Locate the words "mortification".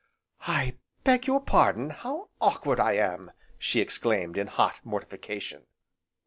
4.83-5.67